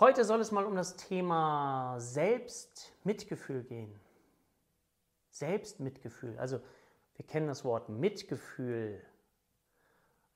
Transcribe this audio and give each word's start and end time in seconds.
Heute 0.00 0.24
soll 0.24 0.40
es 0.40 0.50
mal 0.50 0.64
um 0.64 0.74
das 0.74 0.96
Thema 0.96 1.96
Selbstmitgefühl 1.98 3.62
gehen. 3.62 4.00
Selbstmitgefühl. 5.30 6.38
Also 6.38 6.60
wir 7.14 7.26
kennen 7.26 7.46
das 7.46 7.64
Wort 7.64 7.90
Mitgefühl. 7.90 9.04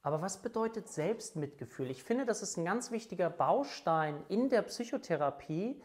Aber 0.03 0.21
was 0.21 0.43
bedeutet 0.43 0.89
Selbstmitgefühl? 0.89 1.91
Ich 1.91 2.05
finde, 2.05 2.27
das 2.27 2.43
ist 2.43 2.59
ein 2.59 2.67
ganz 2.67 2.91
wichtiger 2.91 3.31
Baustein 3.31 4.23
in 4.29 4.51
der 4.51 4.63
Psychotherapie, 4.63 5.83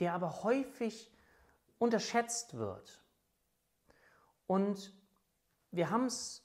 der 0.00 0.14
aber 0.14 0.42
häufig 0.42 1.12
unterschätzt 1.78 2.56
wird. 2.56 3.02
Und 4.46 4.94
wir 5.70 5.90
haben 5.90 6.06
es 6.06 6.42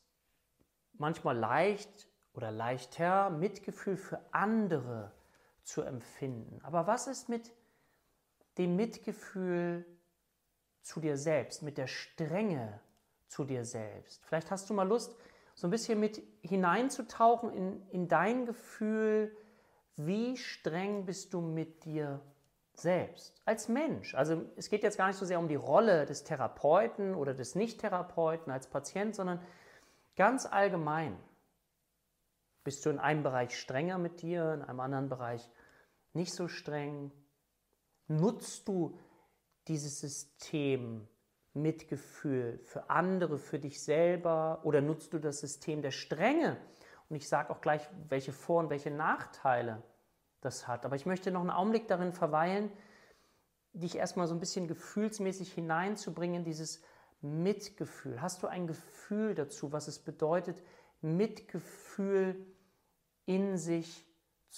manchmal 0.94 1.38
leicht 1.38 2.10
oder 2.34 2.52
leichter, 2.52 3.30
Mitgefühl 3.30 3.98
für 3.98 4.20
andere 4.32 5.12
zu 5.14 5.25
empfinden. 5.82 6.60
Aber 6.64 6.88
was 6.88 7.08
ist 7.08 7.28
mit 7.28 7.52
dem 8.58 8.76
Mitgefühl 8.76 9.86
zu 10.82 11.00
dir 11.00 11.18
selbst, 11.18 11.64
mit 11.64 11.78
der 11.78 11.88
Strenge 11.88 12.80
zu 13.28 13.44
dir 13.44 13.66
selbst? 13.66 14.24
Vielleicht 14.26 14.52
hast 14.52 14.70
du 14.70 14.74
mal 14.74 14.88
Lust, 14.88 15.16
so 15.56 15.68
ein 15.68 15.72
bisschen 15.72 16.00
mit 16.00 16.22
hineinzutauchen 16.42 17.52
in, 17.52 17.90
in 17.90 18.08
dein 18.08 18.46
Gefühl, 18.46 19.36
wie 19.96 20.38
streng 20.38 21.06
bist 21.06 21.34
du 21.34 21.42
mit 21.42 21.86
dir 21.86 22.22
selbst, 22.74 23.34
als 23.46 23.70
Mensch. 23.70 24.16
Also 24.16 24.44
es 24.58 24.70
geht 24.70 24.84
jetzt 24.84 24.98
gar 24.98 25.08
nicht 25.08 25.18
so 25.18 25.26
sehr 25.26 25.40
um 25.40 25.48
die 25.48 25.56
Rolle 25.56 26.06
des 26.06 26.26
Therapeuten 26.26 27.16
oder 27.16 27.34
des 27.34 27.56
Nicht-Therapeuten 27.56 28.52
als 28.52 28.68
Patient, 28.68 29.16
sondern 29.16 29.42
ganz 30.18 30.46
allgemein. 30.46 31.18
Bist 32.66 32.86
du 32.86 32.90
in 32.90 33.00
einem 33.00 33.24
Bereich 33.24 33.58
strenger 33.58 33.98
mit 33.98 34.22
dir, 34.22 34.54
in 34.54 34.62
einem 34.62 34.80
anderen 34.80 35.08
Bereich 35.08 35.48
nicht 36.16 36.34
so 36.34 36.48
streng? 36.48 37.12
Nutzt 38.08 38.68
du 38.68 38.98
dieses 39.68 40.00
System 40.00 41.08
Mitgefühl 41.54 42.60
für 42.66 42.90
andere, 42.90 43.38
für 43.38 43.60
dich 43.60 43.82
selber 43.82 44.60
oder 44.64 44.82
nutzt 44.82 45.14
du 45.14 45.20
das 45.20 45.40
System 45.40 45.82
der 45.82 45.92
Strenge? 45.92 46.58
Und 47.10 47.16
ich 47.16 47.30
sage 47.30 47.50
auch 47.50 47.62
gleich, 47.62 47.88
welche 48.10 48.34
Vor- 48.34 48.60
und 48.60 48.70
welche 48.70 48.92
Nachteile 48.92 49.82
das 50.42 50.68
hat. 50.68 50.86
Aber 50.86 50.96
ich 50.96 51.06
möchte 51.06 51.32
noch 51.32 51.42
einen 51.42 51.50
Augenblick 51.50 51.88
darin 51.88 52.12
verweilen, 52.12 52.72
dich 53.74 53.96
erstmal 53.96 54.28
so 54.28 54.34
ein 54.34 54.40
bisschen 54.40 54.68
gefühlsmäßig 54.68 55.54
hineinzubringen, 55.54 56.44
dieses 56.44 56.82
Mitgefühl. 57.22 58.22
Hast 58.22 58.44
du 58.44 58.48
ein 58.48 58.68
Gefühl 58.68 59.36
dazu, 59.36 59.72
was 59.72 59.88
es 59.88 60.00
bedeutet, 60.00 60.62
Mitgefühl 61.02 62.46
in 63.26 63.58
sich 63.58 64.05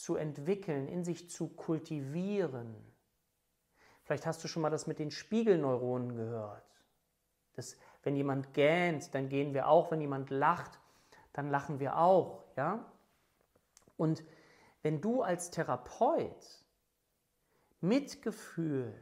zu 0.03 0.16
entwickeln, 0.16 0.88
in 0.88 1.03
sich 1.03 1.30
zu 1.30 1.50
kultivieren. 1.50 2.76
Vielleicht 4.04 4.26
hast 4.26 4.44
du 4.44 4.48
schon 4.48 4.62
mal 4.62 4.70
das 4.70 4.88
mit 4.88 5.00
den 5.00 5.12
Spiegelneuronen 5.12 6.16
gehört. 6.16 6.64
Dass, 7.56 7.78
wenn 8.04 8.16
jemand 8.16 8.54
gähnt, 8.54 9.14
dann 9.14 9.28
gehen 9.28 9.54
wir 9.54 9.67
auch. 9.67 9.92
Wenn 9.92 10.00
jemand 10.00 10.30
lacht, 10.30 10.80
dann 11.34 11.50
lachen 11.50 11.80
wir 11.80 11.98
auch. 11.98 12.44
Ja? 12.56 12.92
Und 13.98 14.23
wenn 14.84 15.02
du 15.02 15.23
als 15.23 15.52
Therapeut 15.52 16.64
Mitgefühl 17.82 18.94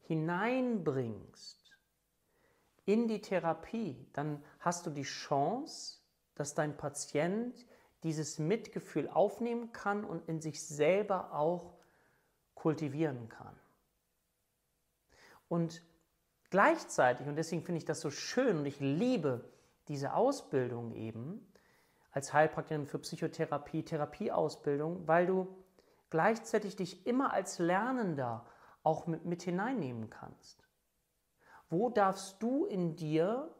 hineinbringst 0.00 1.78
in 2.84 3.08
die 3.08 3.20
Therapie, 3.20 4.08
dann 4.12 4.44
hast 4.58 4.86
du 4.86 4.90
die 4.90 5.02
Chance, 5.02 6.00
dass 6.34 6.54
dein 6.54 6.76
Patient 6.76 7.66
dieses 8.02 8.38
Mitgefühl 8.38 9.08
aufnehmen 9.08 9.72
kann 9.72 10.04
und 10.04 10.28
in 10.28 10.40
sich 10.40 10.66
selber 10.66 11.32
auch 11.32 11.74
kultivieren 12.54 13.28
kann. 13.28 13.54
Und 15.48 15.82
gleichzeitig, 16.50 17.26
und 17.26 17.36
deswegen 17.36 17.62
finde 17.62 17.78
ich 17.78 17.84
das 17.84 18.00
so 18.00 18.10
schön 18.10 18.58
und 18.58 18.66
ich 18.66 18.80
liebe 18.80 19.44
diese 19.88 20.14
Ausbildung 20.14 20.92
eben 20.94 21.46
als 22.10 22.32
Heilpraktikerin 22.32 22.86
für 22.86 22.98
Psychotherapie, 22.98 23.84
Therapieausbildung, 23.84 25.06
weil 25.06 25.26
du 25.26 25.48
gleichzeitig 26.10 26.76
dich 26.76 27.06
immer 27.06 27.32
als 27.32 27.58
Lernender 27.58 28.46
auch 28.82 29.06
mit, 29.06 29.24
mit 29.24 29.42
hineinnehmen 29.42 30.10
kannst. 30.10 30.62
Wo 31.70 31.88
darfst 31.88 32.42
du 32.42 32.66
in 32.66 32.96
dir 32.96 33.54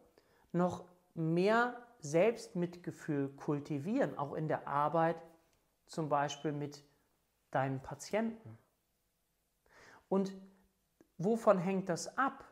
noch 0.52 0.84
mehr 1.14 1.76
Selbstmitgefühl 2.02 3.30
kultivieren, 3.30 4.18
auch 4.18 4.34
in 4.34 4.48
der 4.48 4.66
Arbeit 4.66 5.16
zum 5.86 6.08
Beispiel 6.08 6.52
mit 6.52 6.84
deinen 7.50 7.80
Patienten. 7.80 8.58
Und 10.08 10.36
wovon 11.16 11.58
hängt 11.58 11.88
das 11.88 12.18
ab, 12.18 12.44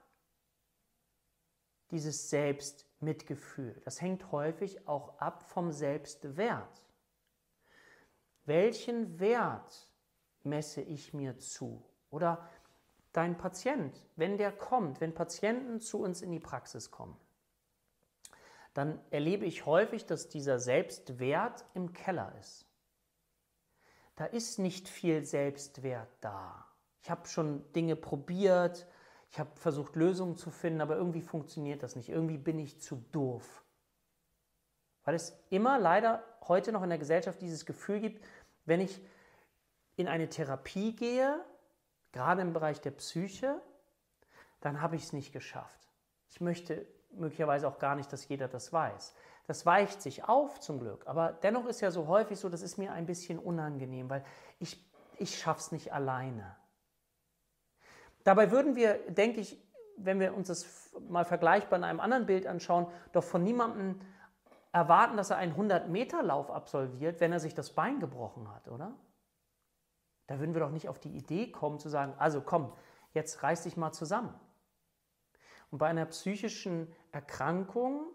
dieses 1.91 2.31
Selbstmitgefühl? 2.31 3.81
Das 3.84 4.00
hängt 4.00 4.31
häufig 4.31 4.87
auch 4.87 5.19
ab 5.19 5.43
vom 5.43 5.72
Selbstwert. 5.72 6.82
Welchen 8.44 9.19
Wert 9.19 9.91
messe 10.43 10.81
ich 10.81 11.12
mir 11.12 11.38
zu? 11.38 11.84
Oder 12.11 12.49
dein 13.12 13.37
Patient, 13.37 14.06
wenn 14.17 14.37
der 14.37 14.53
kommt, 14.53 15.00
wenn 15.00 15.15
Patienten 15.15 15.81
zu 15.81 16.00
uns 16.00 16.22
in 16.22 16.31
die 16.31 16.41
Praxis 16.41 16.91
kommen, 16.91 17.17
dann 18.75 19.00
erlebe 19.10 19.44
ich 19.47 19.66
häufig, 19.66 20.06
dass 20.06 20.28
dieser 20.28 20.58
Selbstwert 20.58 21.64
im 21.75 21.92
Keller 21.92 22.34
ist. 22.41 22.66
Da 24.16 24.26
ist 24.26 24.58
nicht 24.58 24.88
viel 24.88 25.25
Selbstwert 25.25 26.08
da. 26.20 26.66
Ich 27.03 27.10
habe 27.10 27.26
schon 27.26 27.72
Dinge 27.72 27.97
probiert, 27.97 28.86
ich 29.32 29.38
habe 29.38 29.50
versucht 29.56 29.97
Lösungen 29.97 30.36
zu 30.36 30.50
finden, 30.50 30.81
aber 30.81 30.97
irgendwie 30.97 31.22
funktioniert 31.22 31.82
das 31.82 31.97
nicht. 31.97 32.08
Irgendwie 32.08 32.38
bin 32.38 32.58
ich 32.58 32.81
zu 32.81 32.97
doof. 33.12 33.64
Weil 35.04 35.14
es 35.14 35.38
immer 35.50 35.78
leider 35.78 36.22
heute 36.47 36.72
noch 36.72 36.82
in 36.82 36.91
der 36.91 36.98
Gesellschaft 36.98 37.41
dieses 37.41 37.64
Gefühl 37.64 38.00
gibt, 38.00 38.25
wenn 38.64 38.81
ich 38.81 39.00
in 39.97 40.08
eine 40.08 40.28
Therapie 40.28 40.94
gehe, 40.94 41.44
gerade 42.12 42.42
im 42.42 42.52
Bereich 42.52 42.81
der 42.81 42.91
Psyche, 42.91 43.60
dann 44.60 44.82
habe 44.82 44.97
ich 44.97 45.04
es 45.04 45.12
nicht 45.12 45.32
geschafft. 45.32 45.88
Ich 46.28 46.41
möchte 46.41 46.87
möglicherweise 47.12 47.69
auch 47.69 47.78
gar 47.78 47.94
nicht, 47.94 48.12
dass 48.12 48.28
jeder 48.28 48.48
das 48.48 48.72
weiß. 48.72 49.15
Das 49.47 49.66
weicht 49.66 50.00
sich 50.00 50.25
auf 50.28 50.60
zum 50.60 50.78
Glück, 50.78 51.06
aber 51.06 51.32
dennoch 51.32 51.66
ist 51.66 51.81
ja 51.81 51.91
so 51.91 52.06
häufig 52.06 52.38
so, 52.38 52.48
das 52.48 52.62
ist 52.62 52.78
mir 52.78 52.93
ein 52.93 53.06
bisschen 53.06 53.38
unangenehm, 53.38 54.09
weil 54.09 54.25
ich, 54.59 54.84
ich 55.16 55.38
schaffe 55.38 55.60
es 55.60 55.72
nicht 55.72 55.93
alleine. 55.93 56.56
Dabei 58.22 58.50
würden 58.50 58.76
wir, 58.76 58.99
denke 59.10 59.41
ich, 59.41 59.60
wenn 59.97 60.20
wir 60.20 60.34
uns 60.34 60.49
das 60.49 60.93
mal 61.09 61.25
vergleichbar 61.25 61.78
in 61.78 61.84
einem 61.84 62.00
anderen 62.00 62.26
Bild 62.26 62.47
anschauen, 62.47 62.87
doch 63.12 63.25
von 63.25 63.43
niemandem 63.43 64.00
erwarten, 64.72 65.16
dass 65.16 65.31
er 65.31 65.37
einen 65.37 65.54
100-Meter-Lauf 65.54 66.50
absolviert, 66.50 67.20
wenn 67.20 67.32
er 67.32 67.41
sich 67.41 67.54
das 67.54 67.70
Bein 67.70 68.00
gebrochen 68.00 68.53
hat, 68.53 68.69
oder? 68.69 68.94
Da 70.26 70.38
würden 70.38 70.54
wir 70.54 70.60
doch 70.60 70.70
nicht 70.70 70.88
auf 70.88 71.00
die 71.00 71.16
Idee 71.16 71.50
kommen 71.50 71.81
zu 71.81 71.88
sagen, 71.88 72.15
also 72.19 72.41
komm, 72.41 72.72
jetzt 73.12 73.43
reiß 73.43 73.65
dich 73.65 73.76
mal 73.76 73.93
zusammen. 73.93 74.32
Und 75.70 75.78
bei 75.78 75.86
einer 75.86 76.06
psychischen 76.06 76.92
Erkrankung 77.12 78.06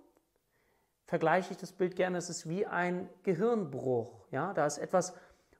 vergleiche 1.05 1.51
ich 1.51 1.57
das 1.57 1.71
Bild 1.71 1.95
gerne, 1.95 2.17
es 2.17 2.29
ist 2.29 2.49
wie 2.49 2.65
ein 2.65 3.09
Gehirnbruch. 3.23 4.27
Ja? 4.31 4.53
Da 4.53 4.65
ist 4.65 4.77
etwas 4.77 5.13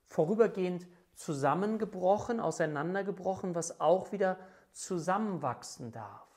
vorübergehend 0.06 0.88
zusammengebrochen, 1.14 2.40
auseinandergebrochen, 2.40 3.56
was 3.56 3.80
auch 3.80 4.12
wieder 4.12 4.38
zusammenwachsen 4.72 5.92
darf. 5.92 6.28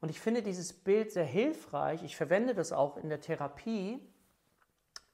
Und 0.00 0.10
ich 0.10 0.20
finde 0.20 0.42
dieses 0.42 0.72
Bild 0.72 1.10
sehr 1.10 1.24
hilfreich. 1.24 2.02
Ich 2.02 2.16
verwende 2.16 2.54
das 2.54 2.72
auch 2.72 2.96
in 2.98 3.08
der 3.08 3.20
Therapie, 3.20 4.00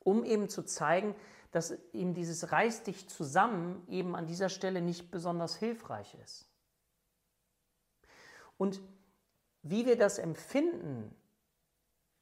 um 0.01 0.25
eben 0.25 0.49
zu 0.49 0.63
zeigen, 0.63 1.15
dass 1.53 1.71
eben 1.93 2.15
dieses 2.15 2.51
Reiß 2.53 2.83
dich 2.83 3.09
zusammen 3.09 3.87
eben 3.89 4.17
an 4.17 4.27
dieser 4.27 4.49
Stelle 4.49 4.83
nicht 4.83 5.11
besonders 5.11 5.57
hilfreich 5.57 6.15
ist. 6.23 6.51
Und 8.59 8.81
wie 9.65 9.87
wir 9.87 9.97
das 9.97 10.19
empfinden, 10.19 11.17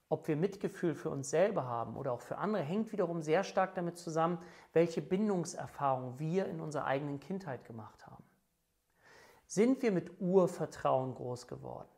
ob 0.09 0.29
wir 0.29 0.37
Mitgefühl 0.37 0.95
für 0.95 1.11
uns 1.11 1.31
selber 1.31 1.65
haben 1.65 1.97
oder 1.97 2.13
auch 2.13 2.21
für 2.21 2.39
andere, 2.39 2.63
hängt 2.63 2.93
wiederum 2.93 3.21
sehr 3.23 3.45
stark 3.45 3.75
damit 3.75 3.99
zusammen, 3.99 4.39
welche 4.73 5.03
Bindungserfahrung 5.03 6.19
wir 6.19 6.47
in 6.47 6.61
unserer 6.61 6.85
eigenen 6.85 7.19
Kindheit 7.19 7.65
gemacht 7.65 8.07
haben. 8.07 8.25
Sind 9.47 9.83
wir 9.83 9.91
mit 9.91 10.21
Urvertrauen 10.21 11.15
groß 11.15 11.49
geworden? 11.49 11.89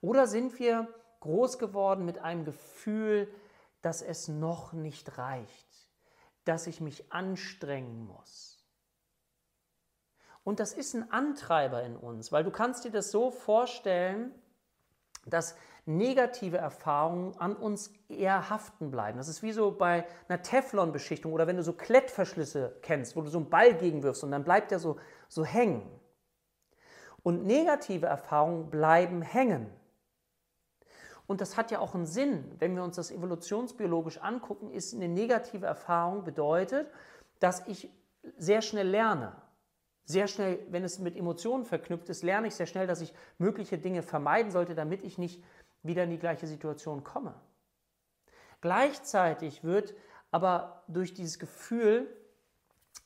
Oder 0.00 0.26
sind 0.26 0.58
wir 0.58 0.88
groß 1.20 1.58
geworden 1.58 2.04
mit 2.04 2.18
einem 2.18 2.44
Gefühl, 2.44 3.32
dass 3.82 4.02
es 4.02 4.28
noch 4.28 4.72
nicht 4.72 5.16
reicht, 5.16 5.90
dass 6.44 6.66
ich 6.66 6.80
mich 6.80 7.12
anstrengen 7.12 8.06
muss? 8.06 8.66
Und 10.42 10.58
das 10.58 10.72
ist 10.72 10.94
ein 10.94 11.10
Antreiber 11.10 11.82
in 11.82 11.96
uns, 11.96 12.32
weil 12.32 12.44
du 12.44 12.50
kannst 12.50 12.84
dir 12.84 12.90
das 12.90 13.10
so 13.10 13.30
vorstellen, 13.30 14.32
dass 15.26 15.56
negative 15.86 16.56
Erfahrungen 16.56 17.38
an 17.38 17.54
uns 17.54 17.92
eher 18.08 18.50
haften 18.50 18.90
bleiben. 18.90 19.18
Das 19.18 19.28
ist 19.28 19.42
wie 19.42 19.52
so 19.52 19.70
bei 19.70 20.04
einer 20.28 20.42
Teflonbeschichtung 20.42 21.32
oder 21.32 21.46
wenn 21.46 21.56
du 21.56 21.62
so 21.62 21.72
Klettverschlüsse 21.72 22.76
kennst, 22.82 23.16
wo 23.16 23.22
du 23.22 23.28
so 23.28 23.38
einen 23.38 23.50
Ball 23.50 23.74
gegenwirfst 23.74 24.24
und 24.24 24.32
dann 24.32 24.44
bleibt 24.44 24.70
der 24.70 24.78
so, 24.78 24.98
so 25.28 25.44
hängen. 25.44 25.82
Und 27.22 27.44
negative 27.44 28.06
Erfahrungen 28.06 28.70
bleiben 28.70 29.22
hängen. 29.22 29.70
Und 31.26 31.40
das 31.40 31.56
hat 31.56 31.70
ja 31.70 31.80
auch 31.80 31.94
einen 31.94 32.06
Sinn. 32.06 32.52
Wenn 32.58 32.76
wir 32.76 32.84
uns 32.84 32.96
das 32.96 33.10
evolutionsbiologisch 33.10 34.18
angucken, 34.18 34.70
ist 34.70 34.94
eine 34.94 35.08
negative 35.08 35.66
Erfahrung 35.66 36.24
bedeutet, 36.24 36.88
dass 37.40 37.66
ich 37.66 37.90
sehr 38.38 38.62
schnell 38.62 38.88
lerne. 38.88 39.32
Sehr 40.06 40.28
schnell, 40.28 40.60
wenn 40.70 40.84
es 40.84 41.00
mit 41.00 41.16
Emotionen 41.16 41.64
verknüpft 41.64 42.08
ist, 42.08 42.22
lerne 42.22 42.46
ich 42.46 42.54
sehr 42.54 42.66
schnell, 42.66 42.86
dass 42.86 43.00
ich 43.00 43.12
mögliche 43.38 43.76
Dinge 43.76 44.02
vermeiden 44.02 44.52
sollte, 44.52 44.76
damit 44.76 45.02
ich 45.02 45.18
nicht 45.18 45.42
wieder 45.82 46.04
in 46.04 46.10
die 46.10 46.18
gleiche 46.18 46.46
Situation 46.46 47.02
komme. 47.02 47.34
Gleichzeitig 48.60 49.64
wird 49.64 49.94
aber 50.30 50.84
durch 50.86 51.12
dieses 51.12 51.40
Gefühl 51.40 52.08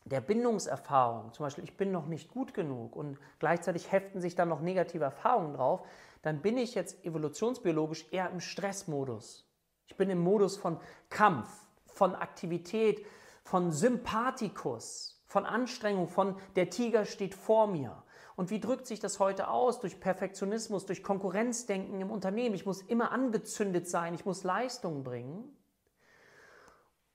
der 0.04 0.20
Bindungserfahrung, 0.20 1.32
zum 1.32 1.44
Beispiel 1.44 1.64
ich 1.64 1.76
bin 1.76 1.90
noch 1.90 2.06
nicht 2.06 2.30
gut 2.30 2.52
genug 2.52 2.96
und 2.96 3.18
gleichzeitig 3.38 3.90
heften 3.92 4.20
sich 4.20 4.34
dann 4.34 4.48
noch 4.48 4.60
negative 4.60 5.04
Erfahrungen 5.04 5.54
drauf, 5.54 5.86
dann 6.22 6.42
bin 6.42 6.58
ich 6.58 6.74
jetzt 6.74 7.04
evolutionsbiologisch 7.04 8.06
eher 8.10 8.30
im 8.30 8.40
Stressmodus. 8.40 9.46
Ich 9.86 9.96
bin 9.96 10.10
im 10.10 10.20
Modus 10.20 10.58
von 10.58 10.78
Kampf, 11.08 11.48
von 11.86 12.14
Aktivität, 12.14 13.04
von 13.42 13.72
Sympathikus, 13.72 15.19
von 15.30 15.46
Anstrengung, 15.46 16.08
von 16.08 16.34
der 16.56 16.70
Tiger 16.70 17.04
steht 17.04 17.36
vor 17.36 17.68
mir. 17.68 18.02
Und 18.34 18.50
wie 18.50 18.58
drückt 18.58 18.88
sich 18.88 18.98
das 18.98 19.20
heute 19.20 19.46
aus? 19.46 19.78
Durch 19.78 20.00
Perfektionismus, 20.00 20.86
durch 20.86 21.04
Konkurrenzdenken 21.04 22.00
im 22.00 22.10
Unternehmen. 22.10 22.56
Ich 22.56 22.66
muss 22.66 22.82
immer 22.82 23.12
angezündet 23.12 23.88
sein, 23.88 24.12
ich 24.12 24.24
muss 24.24 24.42
Leistung 24.42 25.04
bringen. 25.04 25.56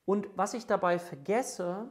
Und 0.05 0.29
was 0.37 0.53
ich 0.53 0.65
dabei 0.65 0.97
vergesse, 0.97 1.89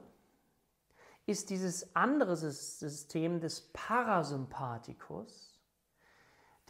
ist 1.26 1.50
dieses 1.50 1.94
andere 1.94 2.38
System 2.38 3.40
des 3.40 3.60
Parasympathikus, 3.74 5.60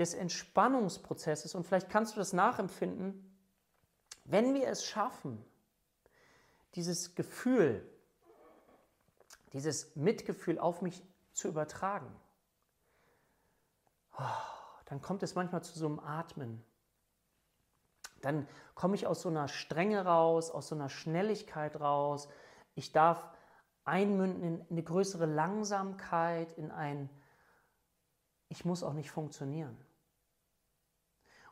des 0.00 0.14
Entspannungsprozesses. 0.14 1.54
Und 1.54 1.64
vielleicht 1.64 1.90
kannst 1.90 2.16
du 2.16 2.18
das 2.18 2.32
nachempfinden, 2.32 3.38
wenn 4.24 4.52
wir 4.52 4.66
es 4.66 4.84
schaffen, 4.84 5.44
dieses 6.74 7.14
Gefühl, 7.14 7.88
dieses 9.54 9.94
Mitgefühl 9.96 10.58
auf 10.58 10.82
mich 10.82 11.02
zu 11.32 11.48
übertragen, 11.48 12.14
dann 14.86 15.00
kommt 15.00 15.22
es 15.22 15.34
manchmal 15.34 15.62
zu 15.62 15.78
so 15.78 15.86
einem 15.86 16.00
Atmen. 16.00 16.62
Dann 18.20 18.46
komme 18.74 18.94
ich 18.96 19.06
aus 19.06 19.22
so 19.22 19.28
einer 19.28 19.48
Strenge 19.48 20.04
raus, 20.04 20.50
aus 20.50 20.68
so 20.68 20.74
einer 20.74 20.88
Schnelligkeit 20.88 21.80
raus. 21.80 22.28
Ich 22.74 22.92
darf 22.92 23.30
einmünden 23.84 24.42
in 24.42 24.66
eine 24.70 24.82
größere 24.82 25.26
Langsamkeit, 25.26 26.52
in 26.52 26.70
ein, 26.70 27.08
ich 28.48 28.64
muss 28.64 28.82
auch 28.82 28.94
nicht 28.94 29.10
funktionieren. 29.10 29.76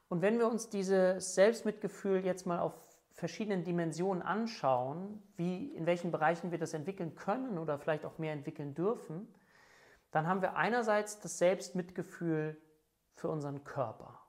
Und 0.08 0.22
wenn 0.22 0.38
wir 0.38 0.49
uns 0.49 0.69
dieses 0.69 1.34
Selbstmitgefühl 1.34 2.25
jetzt 2.25 2.46
mal 2.46 2.58
auf 2.58 2.75
verschiedenen 3.23 3.63
Dimensionen 3.63 4.21
anschauen, 4.21 5.23
wie, 5.37 5.73
in 5.77 5.87
welchen 5.87 6.11
Bereichen 6.11 6.51
wir 6.51 6.59
das 6.59 6.75
entwickeln 6.75 7.15
können 7.15 7.57
oder 7.57 7.79
vielleicht 7.79 8.05
auch 8.05 8.19
mehr 8.19 8.33
entwickeln 8.33 8.75
dürfen, 8.75 9.33
dann 10.11 10.27
haben 10.27 10.43
wir 10.43 10.57
einerseits 10.57 11.21
das 11.21 11.39
Selbstmitgefühl 11.39 12.61
für 13.15 13.29
unseren 13.29 13.63
Körper. 13.63 14.21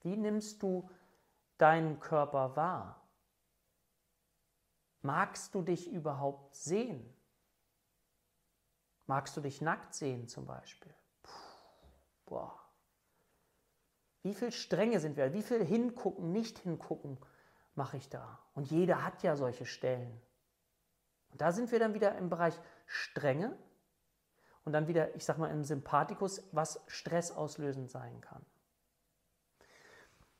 Wie 0.00 0.16
nimmst 0.16 0.64
du 0.64 0.90
deinen 1.58 2.00
Körper 2.00 2.56
wahr? 2.56 3.08
Magst 5.02 5.54
du 5.54 5.62
dich 5.62 5.92
überhaupt 5.92 6.56
sehen? 6.56 7.08
Magst 9.06 9.36
du 9.36 9.40
dich 9.40 9.60
nackt 9.60 9.94
sehen 9.94 10.26
zum 10.26 10.44
Beispiel? 10.44 10.92
Puh, 11.22 11.30
boah. 12.26 12.61
Wie 14.22 14.34
viel 14.34 14.52
Strenge 14.52 15.00
sind 15.00 15.16
wir? 15.16 15.32
Wie 15.32 15.42
viel 15.42 15.64
hingucken, 15.64 16.32
nicht 16.32 16.58
hingucken 16.58 17.18
mache 17.74 17.96
ich 17.96 18.08
da? 18.08 18.38
Und 18.54 18.70
jeder 18.70 19.04
hat 19.04 19.22
ja 19.22 19.36
solche 19.36 19.66
Stellen. 19.66 20.20
Und 21.30 21.40
da 21.40 21.52
sind 21.52 21.72
wir 21.72 21.78
dann 21.78 21.94
wieder 21.94 22.16
im 22.18 22.28
Bereich 22.28 22.58
Strenge 22.86 23.56
und 24.64 24.72
dann 24.72 24.86
wieder, 24.86 25.14
ich 25.16 25.24
sag 25.24 25.38
mal, 25.38 25.50
im 25.50 25.64
Sympathikus, 25.64 26.46
was 26.52 26.80
stressauslösend 26.86 27.90
sein 27.90 28.20
kann. 28.20 28.44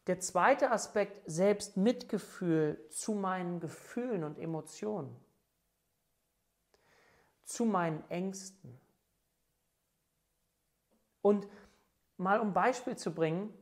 Der 0.07 0.21
zweite 0.21 0.71
Aspekt, 0.71 1.23
Selbstmitgefühl 1.27 2.89
zu 2.91 3.15
meinen 3.15 3.61
Gefühlen 3.61 4.25
und 4.25 4.39
Emotionen, 4.39 5.17
zu 7.45 7.65
meinen 7.65 8.09
Ängsten. 8.11 8.81
Und 11.21 11.49
mal 12.17 12.41
um 12.41 12.53
Beispiel 12.53 12.97
zu 12.97 13.15
bringen, 13.15 13.57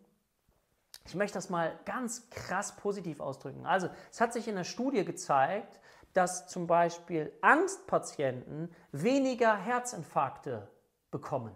ich 1.11 1.17
möchte 1.17 1.35
das 1.35 1.51
mal 1.51 1.77
ganz 1.87 2.31
krass 2.31 2.77
positiv 2.77 3.19
ausdrücken. 3.19 3.67
Also, 3.67 3.91
es 4.13 4.21
hat 4.21 4.33
sich 4.33 4.47
in 4.47 4.55
der 4.55 4.63
Studie 4.63 5.05
gezeigt, 5.05 5.81
dass 6.13 6.47
zum 6.47 6.69
Beispiel 6.69 7.33
Angstpatienten 7.41 8.73
weniger 8.93 9.57
Herzinfarkte 9.57 10.71
bekommen. 11.11 11.53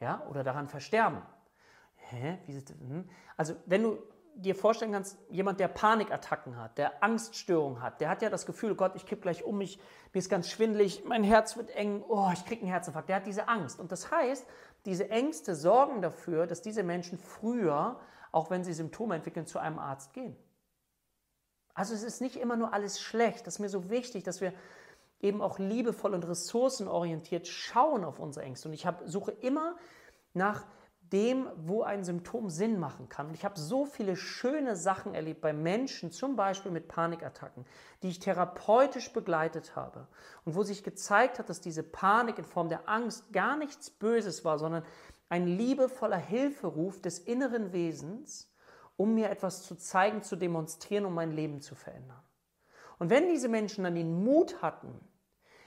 Ja, 0.00 0.26
oder 0.28 0.42
daran 0.42 0.68
versterben. 0.68 1.22
Hä? 1.94 2.38
Hm? 2.48 3.08
Also, 3.36 3.54
wenn 3.66 3.84
du 3.84 4.02
dir 4.34 4.54
vorstellen 4.54 4.92
kannst, 4.92 5.18
jemand, 5.28 5.60
der 5.60 5.68
Panikattacken 5.68 6.56
hat, 6.56 6.78
der 6.78 7.02
Angststörungen 7.02 7.82
hat, 7.82 8.00
der 8.00 8.08
hat 8.08 8.22
ja 8.22 8.30
das 8.30 8.46
Gefühl, 8.46 8.74
Gott, 8.74 8.92
ich 8.94 9.06
kipp 9.06 9.22
gleich 9.22 9.44
um 9.44 9.58
mich, 9.58 9.78
mir 10.12 10.18
ist 10.18 10.30
ganz 10.30 10.50
schwindlig, 10.50 11.04
mein 11.04 11.22
Herz 11.22 11.56
wird 11.56 11.70
eng, 11.70 12.04
oh, 12.08 12.30
ich 12.32 12.44
kriege 12.44 12.62
einen 12.62 12.70
Herzinfarkt. 12.70 13.08
Der 13.08 13.16
hat 13.16 13.26
diese 13.26 13.48
Angst. 13.48 13.78
Und 13.78 13.92
das 13.92 14.10
heißt, 14.10 14.46
diese 14.84 15.10
Ängste 15.10 15.54
sorgen 15.54 16.02
dafür, 16.02 16.46
dass 16.46 16.62
diese 16.62 16.82
Menschen 16.82 17.18
früher, 17.18 18.00
auch 18.30 18.50
wenn 18.50 18.64
sie 18.64 18.72
Symptome 18.72 19.14
entwickeln, 19.14 19.46
zu 19.46 19.58
einem 19.58 19.78
Arzt 19.78 20.12
gehen. 20.12 20.36
Also 21.74 21.94
es 21.94 22.02
ist 22.02 22.20
nicht 22.20 22.36
immer 22.36 22.56
nur 22.56 22.74
alles 22.74 23.00
schlecht. 23.00 23.46
Das 23.46 23.54
ist 23.54 23.60
mir 23.60 23.68
so 23.68 23.90
wichtig, 23.90 24.24
dass 24.24 24.40
wir 24.40 24.52
eben 25.20 25.40
auch 25.40 25.58
liebevoll 25.58 26.14
und 26.14 26.26
ressourcenorientiert 26.26 27.46
schauen 27.46 28.04
auf 28.04 28.18
unsere 28.18 28.44
Ängste. 28.44 28.68
Und 28.68 28.74
ich 28.74 28.86
hab, 28.86 29.02
suche 29.06 29.30
immer 29.30 29.76
nach 30.34 30.66
dem, 31.12 31.48
wo 31.56 31.82
ein 31.82 32.04
Symptom 32.04 32.48
Sinn 32.48 32.80
machen 32.80 33.08
kann. 33.08 33.28
Und 33.28 33.34
ich 33.34 33.44
habe 33.44 33.58
so 33.58 33.84
viele 33.84 34.16
schöne 34.16 34.76
Sachen 34.76 35.14
erlebt 35.14 35.40
bei 35.40 35.52
Menschen, 35.52 36.10
zum 36.10 36.36
Beispiel 36.36 36.72
mit 36.72 36.88
Panikattacken, 36.88 37.66
die 38.02 38.08
ich 38.08 38.18
therapeutisch 38.18 39.12
begleitet 39.12 39.76
habe 39.76 40.08
und 40.44 40.54
wo 40.54 40.62
sich 40.62 40.82
gezeigt 40.82 41.38
hat, 41.38 41.48
dass 41.48 41.60
diese 41.60 41.82
Panik 41.82 42.38
in 42.38 42.44
Form 42.44 42.68
der 42.68 42.88
Angst 42.88 43.32
gar 43.32 43.56
nichts 43.56 43.90
Böses 43.90 44.44
war, 44.44 44.58
sondern 44.58 44.84
ein 45.28 45.46
liebevoller 45.46 46.16
Hilferuf 46.16 47.00
des 47.00 47.18
inneren 47.18 47.72
Wesens, 47.72 48.50
um 48.96 49.14
mir 49.14 49.30
etwas 49.30 49.62
zu 49.62 49.76
zeigen, 49.76 50.22
zu 50.22 50.36
demonstrieren, 50.36 51.06
um 51.06 51.14
mein 51.14 51.32
Leben 51.32 51.60
zu 51.60 51.74
verändern. 51.74 52.22
Und 52.98 53.10
wenn 53.10 53.28
diese 53.28 53.48
Menschen 53.48 53.84
dann 53.84 53.94
den 53.94 54.24
Mut 54.24 54.62
hatten, 54.62 55.00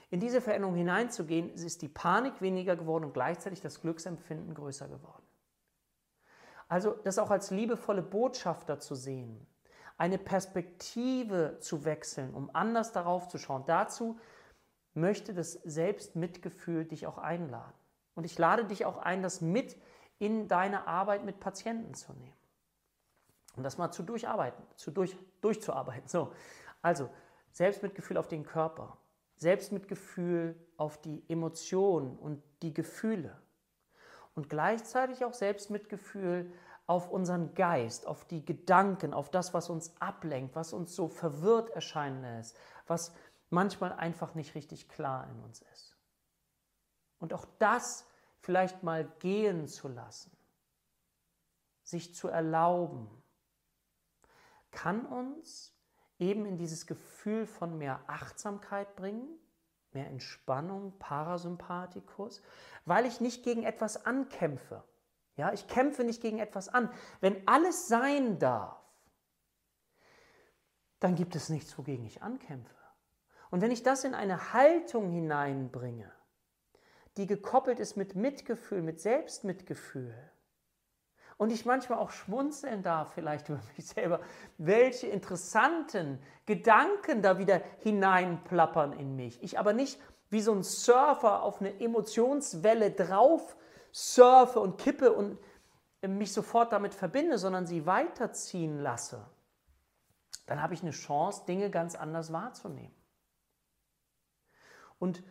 in 0.08 0.20
diese 0.20 0.40
Veränderung 0.40 0.76
hineinzugehen, 0.76 1.50
ist 1.50 1.82
die 1.82 1.88
Panik 1.88 2.40
weniger 2.40 2.76
geworden 2.76 3.04
und 3.04 3.12
gleichzeitig 3.12 3.60
das 3.60 3.80
Glücksempfinden 3.80 4.54
größer 4.54 4.88
geworden. 4.88 5.25
Also 6.68 6.92
das 7.04 7.18
auch 7.18 7.30
als 7.30 7.50
liebevolle 7.50 8.02
Botschafter 8.02 8.80
zu 8.80 8.94
sehen, 8.94 9.46
eine 9.98 10.18
Perspektive 10.18 11.58
zu 11.60 11.84
wechseln, 11.84 12.34
um 12.34 12.50
anders 12.52 12.92
darauf 12.92 13.28
zu 13.28 13.38
schauen. 13.38 13.64
Dazu 13.66 14.18
möchte 14.94 15.32
das 15.32 15.52
Selbstmitgefühl 15.52 16.84
dich 16.84 17.06
auch 17.06 17.18
einladen. 17.18 17.72
Und 18.14 18.24
ich 18.24 18.38
lade 18.38 18.64
dich 18.64 18.84
auch 18.84 18.96
ein, 18.98 19.22
das 19.22 19.40
mit 19.40 19.76
in 20.18 20.48
deine 20.48 20.86
Arbeit 20.86 21.24
mit 21.24 21.38
Patienten 21.38 21.94
zu 21.94 22.12
nehmen. 22.14 22.36
Um 23.56 23.62
das 23.62 23.78
mal 23.78 23.90
zu 23.90 24.02
durcharbeiten, 24.02 24.62
zu 24.74 24.90
durch, 24.90 25.16
durchzuarbeiten. 25.40 26.08
So, 26.08 26.32
also 26.82 27.08
Selbstmitgefühl 27.52 28.16
auf 28.16 28.28
den 28.28 28.44
Körper, 28.44 28.98
Selbstmitgefühl 29.36 30.56
auf 30.76 31.00
die 31.00 31.22
Emotionen 31.28 32.18
und 32.18 32.42
die 32.62 32.74
Gefühle 32.74 33.38
und 34.36 34.48
gleichzeitig 34.48 35.24
auch 35.24 35.32
Selbstmitgefühl 35.32 36.52
auf 36.86 37.10
unseren 37.10 37.54
Geist, 37.54 38.06
auf 38.06 38.24
die 38.26 38.44
Gedanken, 38.44 39.12
auf 39.12 39.30
das, 39.30 39.52
was 39.54 39.70
uns 39.70 40.00
ablenkt, 40.00 40.54
was 40.54 40.72
uns 40.72 40.94
so 40.94 41.08
verwirrt 41.08 41.70
erscheinen 41.70 42.22
lässt, 42.22 42.56
was 42.86 43.12
manchmal 43.50 43.92
einfach 43.92 44.34
nicht 44.34 44.54
richtig 44.54 44.88
klar 44.88 45.28
in 45.28 45.40
uns 45.40 45.62
ist. 45.72 45.96
Und 47.18 47.32
auch 47.32 47.46
das 47.58 48.06
vielleicht 48.38 48.82
mal 48.82 49.10
gehen 49.18 49.66
zu 49.66 49.88
lassen, 49.88 50.30
sich 51.82 52.14
zu 52.14 52.28
erlauben, 52.28 53.10
kann 54.70 55.06
uns 55.06 55.74
eben 56.18 56.44
in 56.44 56.58
dieses 56.58 56.86
Gefühl 56.86 57.46
von 57.46 57.78
mehr 57.78 58.00
Achtsamkeit 58.06 58.94
bringen, 58.96 59.26
mehr 59.92 60.06
Entspannung, 60.06 60.98
Parasympathikus, 60.98 62.42
weil 62.84 63.06
ich 63.06 63.20
nicht 63.20 63.42
gegen 63.42 63.62
etwas 63.62 64.04
ankämpfe. 64.06 64.84
Ja, 65.36 65.52
ich 65.52 65.66
kämpfe 65.68 66.04
nicht 66.04 66.22
gegen 66.22 66.38
etwas 66.38 66.68
an. 66.68 66.90
Wenn 67.20 67.46
alles 67.46 67.88
sein 67.88 68.38
darf, 68.38 68.80
dann 71.00 71.14
gibt 71.14 71.36
es 71.36 71.48
nichts, 71.50 71.76
wogegen 71.76 72.04
ich 72.06 72.22
ankämpfe. 72.22 72.74
Und 73.50 73.60
wenn 73.60 73.70
ich 73.70 73.82
das 73.82 74.04
in 74.04 74.14
eine 74.14 74.52
Haltung 74.52 75.10
hineinbringe, 75.10 76.10
die 77.16 77.26
gekoppelt 77.26 77.80
ist 77.80 77.96
mit 77.96 78.14
Mitgefühl, 78.14 78.82
mit 78.82 79.00
Selbstmitgefühl, 79.00 80.14
und 81.38 81.52
ich 81.52 81.66
manchmal 81.66 81.98
auch 81.98 82.10
schmunzeln 82.10 82.82
darf, 82.82 83.12
vielleicht 83.14 83.48
über 83.50 83.60
mich 83.76 83.86
selber, 83.86 84.20
welche 84.58 85.06
interessanten 85.06 86.18
Gedanken 86.46 87.22
da 87.22 87.38
wieder 87.38 87.60
hineinplappern 87.80 88.92
in 88.92 89.16
mich. 89.16 89.42
Ich 89.42 89.58
aber 89.58 89.72
nicht 89.72 90.00
wie 90.30 90.40
so 90.40 90.52
ein 90.52 90.62
Surfer 90.62 91.42
auf 91.42 91.60
eine 91.60 91.80
Emotionswelle 91.80 92.90
drauf 92.90 93.56
surfe 93.92 94.60
und 94.60 94.78
kippe 94.78 95.12
und 95.12 95.38
mich 96.06 96.32
sofort 96.32 96.72
damit 96.72 96.94
verbinde, 96.94 97.38
sondern 97.38 97.66
sie 97.66 97.86
weiterziehen 97.86 98.78
lasse, 98.80 99.26
dann 100.46 100.62
habe 100.62 100.74
ich 100.74 100.82
eine 100.82 100.90
Chance, 100.90 101.44
Dinge 101.46 101.70
ganz 101.70 101.94
anders 101.94 102.32
wahrzunehmen. 102.32 102.94
Und 104.98 105.22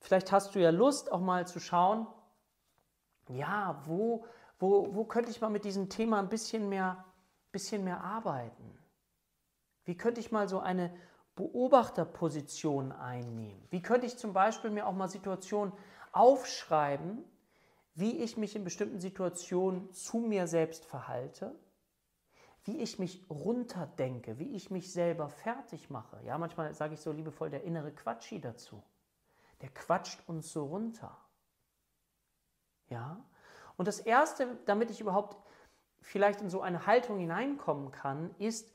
vielleicht 0.00 0.32
hast 0.32 0.54
du 0.54 0.58
ja 0.58 0.70
Lust, 0.70 1.10
auch 1.12 1.20
mal 1.20 1.46
zu 1.46 1.60
schauen, 1.60 2.06
ja, 3.28 3.80
wo, 3.86 4.26
wo, 4.58 4.94
wo 4.94 5.04
könnte 5.04 5.30
ich 5.30 5.40
mal 5.40 5.50
mit 5.50 5.64
diesem 5.64 5.88
Thema 5.88 6.18
ein 6.18 6.28
bisschen 6.28 6.68
mehr, 6.68 7.04
bisschen 7.52 7.84
mehr 7.84 8.02
arbeiten? 8.02 8.78
Wie 9.84 9.96
könnte 9.96 10.20
ich 10.20 10.32
mal 10.32 10.48
so 10.48 10.58
eine 10.58 10.94
Beobachterposition 11.36 12.92
einnehmen? 12.92 13.66
Wie 13.70 13.80
könnte 13.80 14.06
ich 14.06 14.18
zum 14.18 14.32
Beispiel 14.32 14.70
mir 14.70 14.86
auch 14.86 14.92
mal 14.92 15.08
Situationen 15.08 15.72
aufschreiben, 16.12 17.24
wie 17.94 18.18
ich 18.18 18.36
mich 18.36 18.54
in 18.54 18.64
bestimmten 18.64 19.00
Situationen 19.00 19.92
zu 19.92 20.18
mir 20.18 20.46
selbst 20.46 20.84
verhalte, 20.84 21.58
wie 22.64 22.78
ich 22.78 22.98
mich 22.98 23.24
runterdenke, 23.30 24.38
wie 24.38 24.54
ich 24.54 24.70
mich 24.70 24.92
selber 24.92 25.28
fertig 25.28 25.90
mache. 25.90 26.20
Ja, 26.24 26.38
manchmal 26.38 26.74
sage 26.74 26.94
ich 26.94 27.00
so 27.00 27.12
liebevoll 27.12 27.50
der 27.50 27.64
innere 27.64 27.92
Quatschi 27.92 28.40
dazu. 28.40 28.82
Der 29.62 29.70
quatscht 29.70 30.20
uns 30.28 30.52
so 30.52 30.66
runter. 30.66 31.16
Ja? 32.88 33.24
Und 33.78 33.88
das 33.88 34.00
erste, 34.00 34.58
damit 34.66 34.90
ich 34.90 35.00
überhaupt 35.00 35.38
vielleicht 36.02 36.42
in 36.42 36.50
so 36.50 36.60
eine 36.60 36.86
Haltung 36.86 37.18
hineinkommen 37.18 37.92
kann, 37.92 38.34
ist 38.38 38.70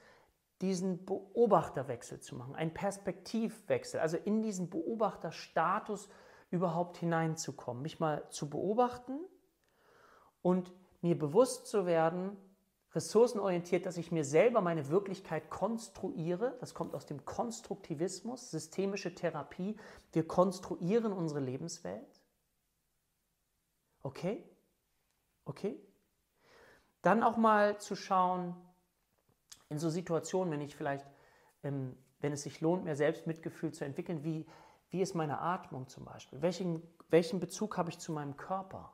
diesen 0.61 1.05
Beobachterwechsel 1.05 2.21
zu 2.21 2.35
machen, 2.35 2.55
einen 2.55 2.73
Perspektivwechsel, 2.73 3.99
also 3.99 4.15
in 4.15 4.41
diesen 4.41 4.69
Beobachterstatus 4.69 6.07
überhaupt 6.51 6.97
hineinzukommen, 6.97 7.83
mich 7.83 7.99
mal 7.99 8.27
zu 8.29 8.49
beobachten 8.49 9.19
und 10.41 10.71
mir 11.01 11.19
bewusst 11.19 11.67
zu 11.67 11.85
werden, 11.85 12.37
ressourcenorientiert, 12.93 13.85
dass 13.85 13.97
ich 13.97 14.11
mir 14.11 14.23
selber 14.23 14.61
meine 14.61 14.87
Wirklichkeit 14.87 15.49
konstruiere. 15.49 16.55
Das 16.61 16.73
kommt 16.73 16.95
aus 16.95 17.05
dem 17.05 17.25
Konstruktivismus, 17.25 18.51
systemische 18.51 19.13
Therapie. 19.13 19.75
Wir 20.13 20.25
konstruieren 20.25 21.11
unsere 21.11 21.41
Lebenswelt. 21.41 22.21
Okay? 24.01 24.45
Okay? 25.45 25.79
Dann 27.01 27.23
auch 27.23 27.37
mal 27.37 27.79
zu 27.79 27.95
schauen, 27.95 28.55
in 29.69 29.79
so 29.79 29.89
Situationen, 29.89 30.53
wenn 30.53 30.61
ich 30.61 30.75
vielleicht, 30.75 31.05
ähm, 31.63 31.97
wenn 32.19 32.31
es 32.31 32.43
sich 32.43 32.61
lohnt, 32.61 32.83
mehr 32.83 32.95
Selbstmitgefühl 32.95 33.73
zu 33.73 33.85
entwickeln, 33.85 34.23
wie, 34.23 34.45
wie 34.89 35.01
ist 35.01 35.15
meine 35.15 35.39
Atmung 35.39 35.87
zum 35.87 36.05
Beispiel? 36.05 36.41
Welchen, 36.41 36.81
welchen 37.09 37.39
Bezug 37.39 37.77
habe 37.77 37.89
ich 37.89 37.99
zu 37.99 38.11
meinem 38.11 38.37
Körper? 38.37 38.93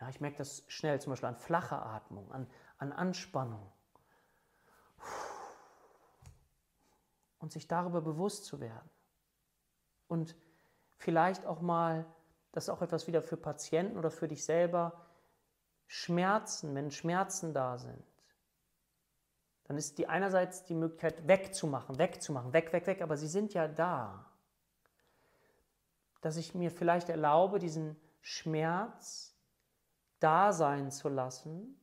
Ja, 0.00 0.08
ich 0.08 0.20
merke 0.20 0.38
das 0.38 0.64
schnell 0.68 1.00
zum 1.00 1.12
Beispiel 1.12 1.28
an 1.28 1.36
flacher 1.36 1.84
Atmung, 1.84 2.30
an, 2.32 2.46
an 2.78 2.92
Anspannung. 2.92 3.72
Und 7.38 7.52
sich 7.52 7.66
darüber 7.68 8.00
bewusst 8.02 8.44
zu 8.44 8.60
werden. 8.60 8.90
Und 10.08 10.36
vielleicht 10.96 11.46
auch 11.46 11.60
mal, 11.60 12.04
das 12.52 12.64
ist 12.64 12.70
auch 12.70 12.82
etwas 12.82 13.06
wieder 13.06 13.22
für 13.22 13.36
Patienten 13.36 13.98
oder 13.98 14.10
für 14.10 14.28
dich 14.28 14.44
selber, 14.44 15.06
Schmerzen, 15.86 16.74
wenn 16.74 16.90
Schmerzen 16.90 17.52
da 17.52 17.78
sind, 17.78 18.04
dann 19.64 19.76
ist 19.76 19.98
die 19.98 20.08
einerseits 20.08 20.64
die 20.64 20.74
Möglichkeit 20.74 21.28
wegzumachen, 21.28 21.98
wegzumachen, 21.98 22.52
weg, 22.52 22.72
weg, 22.72 22.86
weg, 22.86 23.02
aber 23.02 23.16
sie 23.16 23.28
sind 23.28 23.54
ja 23.54 23.68
da. 23.68 24.26
Dass 26.20 26.36
ich 26.36 26.54
mir 26.54 26.70
vielleicht 26.70 27.08
erlaube, 27.08 27.58
diesen 27.58 27.96
Schmerz 28.20 29.34
da 30.18 30.52
sein 30.52 30.90
zu 30.90 31.08
lassen 31.08 31.80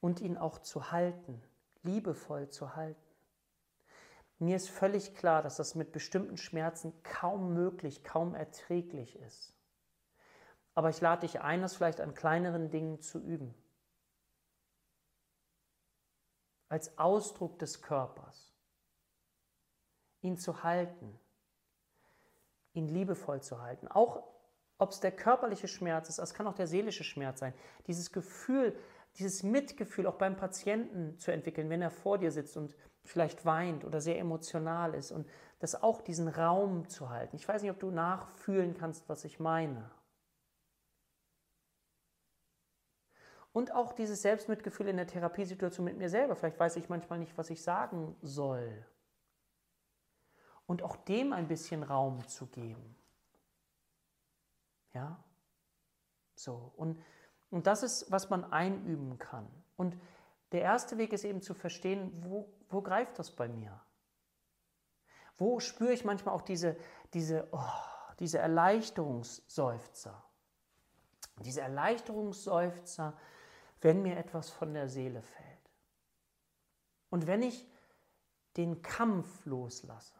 und 0.00 0.20
ihn 0.20 0.36
auch 0.36 0.58
zu 0.58 0.90
halten, 0.90 1.42
liebevoll 1.82 2.48
zu 2.48 2.76
halten. 2.76 3.07
Mir 4.38 4.56
ist 4.56 4.70
völlig 4.70 5.14
klar, 5.14 5.42
dass 5.42 5.56
das 5.56 5.74
mit 5.74 5.92
bestimmten 5.92 6.36
Schmerzen 6.36 6.92
kaum 7.02 7.54
möglich, 7.54 8.04
kaum 8.04 8.34
erträglich 8.34 9.16
ist. 9.16 9.52
Aber 10.74 10.90
ich 10.90 11.00
lade 11.00 11.22
dich 11.22 11.40
ein, 11.40 11.60
das 11.60 11.74
vielleicht 11.74 12.00
an 12.00 12.14
kleineren 12.14 12.70
Dingen 12.70 13.00
zu 13.00 13.18
üben. 13.18 13.54
als 16.68 16.98
Ausdruck 16.98 17.58
des 17.58 17.82
Körpers. 17.82 18.52
Ihn 20.20 20.36
zu 20.36 20.62
halten, 20.62 21.18
ihn 22.74 22.88
liebevoll 22.88 23.40
zu 23.42 23.60
halten. 23.60 23.88
Auch 23.88 24.24
ob 24.78 24.90
es 24.90 25.00
der 25.00 25.12
körperliche 25.12 25.68
Schmerz 25.68 26.08
ist, 26.08 26.18
es 26.18 26.34
kann 26.34 26.46
auch 26.46 26.54
der 26.54 26.66
seelische 26.66 27.04
Schmerz 27.04 27.40
sein. 27.40 27.54
Dieses 27.86 28.12
Gefühl, 28.12 28.78
dieses 29.16 29.42
Mitgefühl 29.42 30.06
auch 30.06 30.16
beim 30.16 30.36
Patienten 30.36 31.18
zu 31.18 31.32
entwickeln, 31.32 31.70
wenn 31.70 31.82
er 31.82 31.90
vor 31.90 32.18
dir 32.18 32.30
sitzt 32.30 32.56
und 32.56 32.76
vielleicht 33.04 33.44
weint 33.44 33.84
oder 33.84 34.00
sehr 34.00 34.18
emotional 34.18 34.94
ist 34.94 35.10
und 35.10 35.28
das 35.58 35.82
auch 35.82 36.00
diesen 36.02 36.28
Raum 36.28 36.88
zu 36.88 37.10
halten. 37.10 37.36
Ich 37.36 37.48
weiß 37.48 37.62
nicht, 37.62 37.70
ob 37.70 37.80
du 37.80 37.90
nachfühlen 37.90 38.74
kannst, 38.74 39.08
was 39.08 39.24
ich 39.24 39.40
meine. 39.40 39.90
Und 43.52 43.72
auch 43.72 43.92
dieses 43.92 44.22
Selbstmitgefühl 44.22 44.88
in 44.88 44.98
der 44.98 45.06
Therapiesituation 45.06 45.84
mit 45.84 45.96
mir 45.96 46.08
selber. 46.08 46.36
Vielleicht 46.36 46.60
weiß 46.60 46.76
ich 46.76 46.88
manchmal 46.88 47.18
nicht, 47.18 47.36
was 47.36 47.50
ich 47.50 47.62
sagen 47.62 48.16
soll. 48.22 48.86
Und 50.66 50.82
auch 50.82 50.96
dem 50.96 51.32
ein 51.32 51.48
bisschen 51.48 51.82
Raum 51.82 52.28
zu 52.28 52.46
geben. 52.46 52.94
Ja? 54.92 55.24
So. 56.34 56.72
Und, 56.76 57.02
und 57.50 57.66
das 57.66 57.82
ist, 57.82 58.10
was 58.10 58.30
man 58.30 58.44
einüben 58.52 59.18
kann. 59.18 59.48
Und 59.76 59.96
der 60.52 60.62
erste 60.62 60.98
Weg 60.98 61.12
ist 61.12 61.24
eben 61.24 61.42
zu 61.42 61.54
verstehen, 61.54 62.12
wo, 62.24 62.48
wo 62.68 62.82
greift 62.82 63.18
das 63.18 63.30
bei 63.30 63.48
mir? 63.48 63.80
Wo 65.36 65.60
spüre 65.60 65.92
ich 65.92 66.04
manchmal 66.04 66.34
auch 66.34 66.42
diese, 66.42 66.76
diese, 67.14 67.48
oh, 67.52 67.62
diese 68.18 68.38
Erleichterungsseufzer? 68.38 70.22
Diese 71.44 71.60
Erleichterungsseufzer, 71.60 73.16
wenn 73.80 74.02
mir 74.02 74.16
etwas 74.16 74.50
von 74.50 74.74
der 74.74 74.88
Seele 74.88 75.22
fällt. 75.22 75.46
Und 77.10 77.26
wenn 77.26 77.42
ich 77.42 77.66
den 78.56 78.82
Kampf 78.82 79.46
loslasse. 79.46 80.14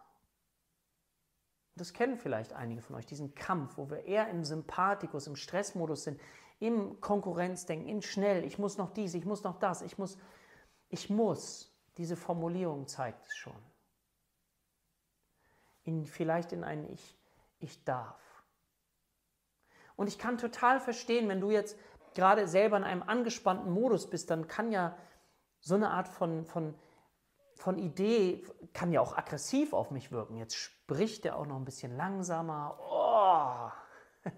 Das 1.75 1.93
kennen 1.93 2.19
vielleicht 2.19 2.53
einige 2.53 2.83
von 2.83 2.97
euch, 2.97 3.07
diesen 3.07 3.35
Kampf, 3.35 3.77
wo 3.77 3.91
wir 3.91 4.05
eher 4.05 4.29
im 4.29 4.45
Sympathikus, 4.45 5.27
im 5.27 5.37
Stressmodus 5.37 6.05
sind, 6.05 6.21
im 6.61 7.01
Konkurrenzdenken, 7.01 7.89
in 7.89 8.03
schnell, 8.03 8.45
ich 8.45 8.59
muss 8.59 8.79
noch 8.79 8.91
dies, 8.91 9.15
ich 9.15 9.25
muss 9.25 9.45
noch 9.45 9.59
das, 9.59 9.83
ich 9.83 9.99
muss, 9.99 10.19
ich 10.89 11.09
muss, 11.11 11.73
diese 11.97 12.17
Formulierung 12.17 12.87
zeigt 12.87 13.27
es 13.27 13.37
schon. 13.37 13.57
In, 15.85 16.05
vielleicht 16.05 16.53
in 16.53 16.65
ein 16.65 16.89
Ich, 16.91 17.17
ich 17.61 17.85
darf. 17.85 18.21
Und 19.97 20.07
ich 20.07 20.19
kann 20.19 20.39
total 20.39 20.81
verstehen, 20.81 21.29
wenn 21.29 21.41
du 21.41 21.51
jetzt 21.51 21.79
gerade 22.15 22.47
selber 22.47 22.77
in 22.77 22.85
einem 22.85 23.03
angespannten 23.03 23.71
Modus 23.71 24.09
bist, 24.09 24.31
dann 24.31 24.49
kann 24.49 24.71
ja 24.73 24.97
so 25.61 25.75
eine 25.75 25.91
Art 25.91 26.09
von, 26.09 26.45
von, 26.45 26.75
von 27.55 27.79
Idee, 27.79 28.45
kann 28.73 28.93
ja 28.93 29.01
auch 29.01 29.17
aggressiv 29.17 29.73
auf 29.73 29.91
mich 29.91 30.13
wirken. 30.13 30.37
Jetzt 30.37 30.57
spricht 30.57 31.25
er 31.27 31.37
auch 31.37 31.47
noch 31.47 31.57
ein 31.57 31.65
bisschen 31.65 31.97
langsamer. 31.97 32.79
Oh. 32.81 34.31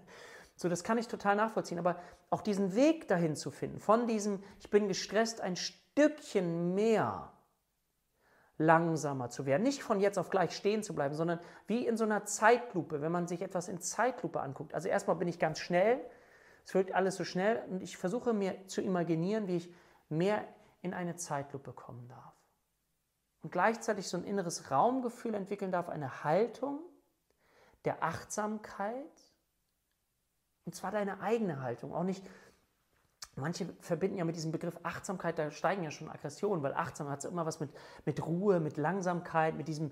So, 0.61 0.69
das 0.69 0.83
kann 0.83 0.99
ich 0.99 1.07
total 1.07 1.35
nachvollziehen. 1.35 1.79
Aber 1.79 1.99
auch 2.29 2.41
diesen 2.41 2.75
Weg 2.75 3.07
dahin 3.07 3.35
zu 3.35 3.49
finden, 3.49 3.79
von 3.79 4.05
diesem, 4.05 4.43
ich 4.59 4.69
bin 4.69 4.87
gestresst, 4.87 5.41
ein 5.41 5.55
Stückchen 5.55 6.75
mehr 6.75 7.33
langsamer 8.59 9.31
zu 9.31 9.47
werden. 9.47 9.63
Nicht 9.63 9.81
von 9.81 9.99
jetzt 9.99 10.19
auf 10.19 10.29
gleich 10.29 10.55
stehen 10.55 10.83
zu 10.83 10.93
bleiben, 10.93 11.15
sondern 11.15 11.39
wie 11.65 11.87
in 11.87 11.97
so 11.97 12.03
einer 12.03 12.25
Zeitlupe, 12.25 13.01
wenn 13.01 13.11
man 13.11 13.27
sich 13.27 13.41
etwas 13.41 13.69
in 13.69 13.81
Zeitlupe 13.81 14.39
anguckt. 14.39 14.75
Also 14.75 14.87
erstmal 14.87 15.15
bin 15.15 15.27
ich 15.27 15.39
ganz 15.39 15.57
schnell, 15.57 15.99
es 16.63 16.75
wird 16.75 16.91
alles 16.93 17.15
so 17.15 17.23
schnell 17.23 17.63
und 17.67 17.81
ich 17.81 17.97
versuche 17.97 18.31
mir 18.31 18.67
zu 18.67 18.83
imaginieren, 18.83 19.47
wie 19.47 19.57
ich 19.57 19.73
mehr 20.09 20.47
in 20.83 20.93
eine 20.93 21.15
Zeitlupe 21.15 21.73
kommen 21.73 22.07
darf. 22.07 22.35
Und 23.41 23.51
gleichzeitig 23.51 24.07
so 24.07 24.17
ein 24.17 24.25
inneres 24.25 24.69
Raumgefühl 24.69 25.33
entwickeln 25.33 25.71
darf, 25.71 25.89
eine 25.89 26.23
Haltung 26.23 26.81
der 27.83 28.03
Achtsamkeit 28.03 29.30
Und 30.65 30.75
zwar 30.75 30.91
deine 30.91 31.21
eigene 31.21 31.61
Haltung, 31.61 31.93
auch 31.93 32.03
nicht 32.03 32.23
Manche 33.35 33.65
verbinden 33.79 34.17
ja 34.17 34.25
mit 34.25 34.35
diesem 34.35 34.51
Begriff 34.51 34.77
Achtsamkeit, 34.83 35.39
da 35.39 35.51
steigen 35.51 35.83
ja 35.83 35.91
schon 35.91 36.09
Aggressionen, 36.09 36.61
weil 36.63 36.73
Achtsamkeit 36.73 37.23
hat 37.23 37.31
immer 37.31 37.45
was 37.45 37.61
mit, 37.61 37.71
mit 38.05 38.25
Ruhe, 38.25 38.59
mit 38.59 38.75
Langsamkeit, 38.75 39.55
mit 39.55 39.69
diesem, 39.69 39.91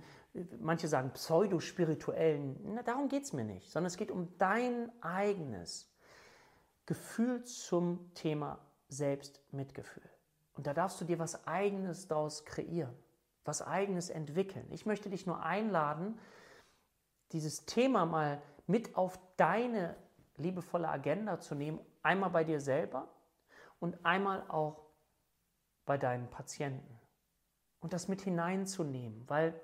manche 0.59 0.89
sagen 0.89 1.11
pseudospirituellen. 1.11 2.79
darum 2.83 3.07
geht 3.07 3.23
es 3.23 3.33
mir 3.33 3.45
nicht, 3.45 3.71
sondern 3.71 3.87
es 3.87 3.95
geht 3.95 4.11
um 4.11 4.37
dein 4.37 4.91
eigenes 5.01 5.89
Gefühl 6.85 7.43
zum 7.45 8.13
Thema 8.13 8.59
Selbstmitgefühl. 8.89 10.09
Und 10.55 10.67
da 10.67 10.73
darfst 10.73 10.99
du 10.99 11.05
dir 11.05 11.17
was 11.17 11.47
Eigenes 11.47 12.09
daraus 12.09 12.43
kreieren, 12.43 12.93
was 13.45 13.61
Eigenes 13.61 14.09
entwickeln. 14.09 14.67
Ich 14.71 14.85
möchte 14.85 15.09
dich 15.09 15.25
nur 15.25 15.43
einladen, 15.43 16.19
dieses 17.31 17.65
Thema 17.65 18.05
mal 18.05 18.41
mit 18.67 18.97
auf 18.97 19.17
deine 19.37 19.95
liebevolle 20.39 20.89
Agenda 20.89 21.39
zu 21.39 21.55
nehmen, 21.55 21.79
einmal 22.01 22.29
bei 22.29 22.43
dir 22.43 22.59
selber 22.59 23.07
und 23.79 24.05
einmal 24.05 24.43
auch 24.49 24.85
bei 25.85 25.97
deinen 25.97 26.29
Patienten. 26.29 26.99
Und 27.79 27.93
das 27.93 28.07
mit 28.07 28.21
hineinzunehmen, 28.21 29.27
weil 29.29 29.59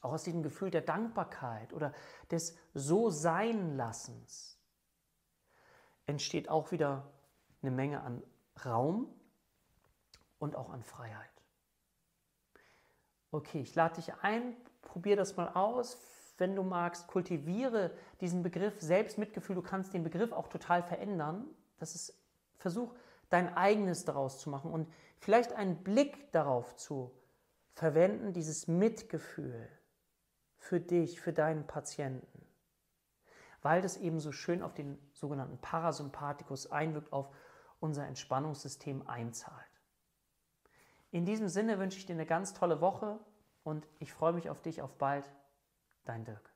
auch 0.00 0.12
aus 0.12 0.24
diesem 0.24 0.42
Gefühl 0.42 0.70
der 0.70 0.82
Dankbarkeit 0.82 1.72
oder 1.72 1.92
des 2.30 2.58
So-Sein-Lassens 2.74 4.58
entsteht 6.06 6.48
auch 6.48 6.72
wieder 6.72 7.10
eine 7.62 7.70
Menge 7.70 8.02
an 8.02 8.22
Raum 8.64 9.08
und 10.38 10.56
auch 10.56 10.70
an 10.70 10.82
Freiheit. 10.82 11.30
Okay, 13.30 13.62
ich 13.62 13.74
lade 13.74 13.96
dich 13.96 14.14
ein, 14.22 14.54
probier 14.82 15.16
das 15.16 15.36
mal 15.36 15.48
aus. 15.48 15.98
Wenn 16.36 16.56
du 16.56 16.62
magst, 16.62 17.06
kultiviere 17.06 17.92
diesen 18.20 18.42
Begriff 18.42 18.80
Selbstmitgefühl. 18.80 19.54
Du 19.54 19.62
kannst 19.62 19.94
den 19.94 20.02
Begriff 20.02 20.32
auch 20.32 20.48
total 20.48 20.82
verändern. 20.82 21.46
Das 21.78 21.94
ist 21.94 22.18
Versuch, 22.58 22.94
dein 23.30 23.56
eigenes 23.56 24.04
daraus 24.04 24.40
zu 24.40 24.50
machen 24.50 24.70
und 24.70 24.88
vielleicht 25.18 25.52
einen 25.52 25.82
Blick 25.82 26.32
darauf 26.32 26.76
zu 26.76 27.10
verwenden, 27.74 28.32
dieses 28.32 28.68
Mitgefühl 28.68 29.68
für 30.56 30.80
dich, 30.80 31.20
für 31.20 31.32
deinen 31.32 31.66
Patienten, 31.66 32.46
weil 33.62 33.82
das 33.82 33.96
eben 33.96 34.20
so 34.20 34.32
schön 34.32 34.62
auf 34.62 34.72
den 34.74 34.98
sogenannten 35.12 35.58
Parasympathikus 35.58 36.70
einwirkt, 36.70 37.12
auf 37.12 37.28
unser 37.80 38.06
Entspannungssystem 38.06 39.06
einzahlt. 39.06 39.60
In 41.10 41.26
diesem 41.26 41.48
Sinne 41.48 41.78
wünsche 41.78 41.98
ich 41.98 42.06
dir 42.06 42.14
eine 42.14 42.26
ganz 42.26 42.54
tolle 42.54 42.80
Woche 42.80 43.18
und 43.62 43.86
ich 43.98 44.12
freue 44.12 44.32
mich 44.32 44.48
auf 44.48 44.62
dich 44.62 44.80
auf 44.80 44.96
bald. 44.96 45.28
Dein 46.04 46.24
Dirk. 46.24 46.53